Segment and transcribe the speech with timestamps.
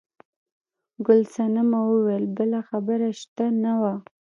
[1.05, 3.93] ګل صنمه وویل بله خبره شته نه وه.